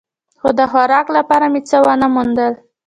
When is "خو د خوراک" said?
0.41-1.07